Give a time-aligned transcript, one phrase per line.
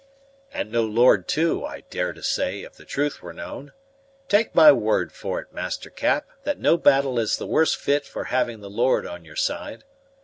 [0.51, 3.71] "And no Lord too, I dare to say, if the truth were known.
[4.29, 8.23] Take my word for it, Master Cap, that no battle is the worse fi't for
[8.23, 9.83] having the Lord on your side.